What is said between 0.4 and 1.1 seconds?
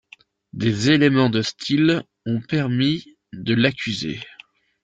Des